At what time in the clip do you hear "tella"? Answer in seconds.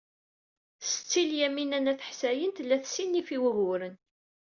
2.53-2.77